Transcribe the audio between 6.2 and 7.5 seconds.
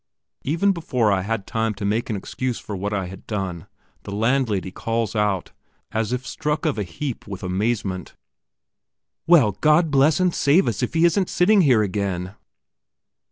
struck of a heap with